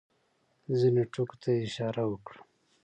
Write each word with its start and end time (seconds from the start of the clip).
ځینو 0.79 1.03
ټکو 1.13 1.35
ته 1.41 1.49
یې 1.55 1.61
اشاره 1.67 2.03
وکړه. 2.07 2.39